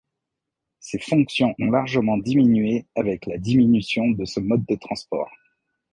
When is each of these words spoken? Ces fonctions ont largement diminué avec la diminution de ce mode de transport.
Ces 0.79 0.97
fonctions 0.97 1.53
ont 1.59 1.69
largement 1.69 2.17
diminué 2.17 2.87
avec 2.95 3.27
la 3.27 3.37
diminution 3.37 4.09
de 4.09 4.25
ce 4.25 4.39
mode 4.39 4.65
de 4.65 4.73
transport. 4.75 5.29